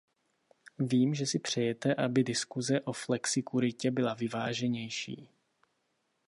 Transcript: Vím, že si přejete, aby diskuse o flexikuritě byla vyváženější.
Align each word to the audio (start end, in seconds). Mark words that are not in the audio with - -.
Vím, 0.79 1.13
že 1.15 1.25
si 1.25 1.39
přejete, 1.39 1.95
aby 1.95 2.23
diskuse 2.23 2.81
o 2.81 2.93
flexikuritě 2.93 3.91
byla 3.91 4.13
vyváženější. 4.13 5.29